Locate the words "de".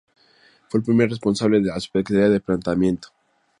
1.59-1.67, 2.29-2.39